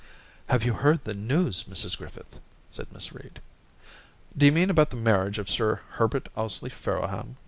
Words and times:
* 0.27 0.47
Have 0.49 0.65
you 0.65 0.73
heard 0.73 1.03
the 1.03 1.13
news, 1.13 1.65
Mrs 1.65 1.95
Griffith?' 1.95 2.39
said 2.71 2.91
Miss 2.91 3.13
Reed.' 3.13 3.39
D'you 4.35 4.51
mean 4.51 4.71
about 4.71 4.89
the 4.89 4.95
marriage 4.95 5.37
of 5.37 5.47
Sir 5.47 5.81
Herbert 5.91 6.27
Ously 6.35 6.71
Farrowham 6.71 7.35